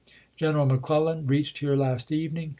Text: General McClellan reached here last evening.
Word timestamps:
General 0.35 0.65
McClellan 0.65 1.27
reached 1.27 1.59
here 1.59 1.75
last 1.75 2.11
evening. 2.11 2.49